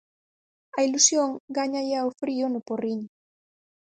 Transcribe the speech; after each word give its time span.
A 0.77 0.79
ilusión 0.87 1.29
gáñalle 1.57 1.95
ao 1.99 2.09
frío 2.21 2.45
no 2.49 2.61
Porriño. 2.67 3.09